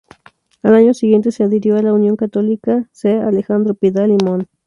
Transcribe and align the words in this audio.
Al 0.63 0.73
año 0.73 0.95
siguiente 0.95 1.31
se 1.31 1.43
adhirió 1.43 1.77
a 1.77 1.83
la 1.83 1.93
Unión 1.93 2.15
Católica 2.15 2.89
se 2.91 3.19
Alejandro 3.19 3.75
Pidal 3.75 4.09
y 4.09 4.17
Mon. 4.25 4.47